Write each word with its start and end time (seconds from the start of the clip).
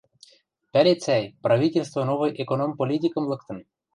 Пӓлет, 0.71 0.99
сӓй, 1.05 1.23
правительство 1.45 2.01
новый 2.11 2.35
экономполитикым 2.41 3.23
лыктын. 3.31 3.57